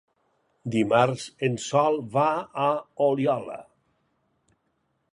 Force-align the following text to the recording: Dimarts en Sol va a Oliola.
Dimarts 0.75 1.25
en 1.49 1.59
Sol 1.65 2.01
va 2.17 2.25
a 2.65 2.65
Oliola. 3.11 3.63